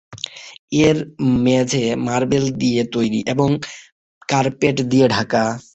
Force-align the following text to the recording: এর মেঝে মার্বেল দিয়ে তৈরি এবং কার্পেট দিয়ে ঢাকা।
এর 0.79 0.97
মেঝে 1.43 1.85
মার্বেল 2.05 2.45
দিয়ে 2.61 2.81
তৈরি 2.93 3.19
এবং 3.33 3.49
কার্পেট 4.29 4.77
দিয়ে 4.91 5.05
ঢাকা। 5.09 5.43